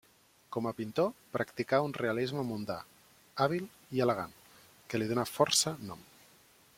[0.55, 2.79] Com a pintor practicà un realisme mundà,
[3.45, 3.69] hàbil
[3.99, 4.35] i elegant,
[4.89, 6.03] que li donà força nom.